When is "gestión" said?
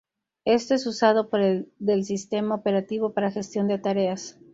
3.29-3.67